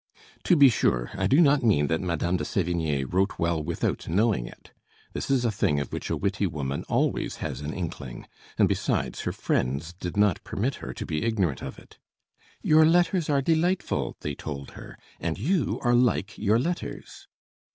[0.45, 4.47] To be sure, I do not mean that Madame de Sévigné wrote well without knowing
[4.47, 4.71] it.
[5.13, 8.25] This is a thing of which a witty woman always has an inkling;
[8.57, 11.99] and besides, her friends did not permit her to be ignorant of it.
[12.63, 17.27] "Your letters are delightful," they told her, "and you are like your letters."